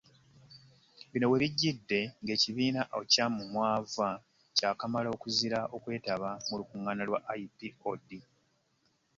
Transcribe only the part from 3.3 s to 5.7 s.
mw'ava kyakamala okuzira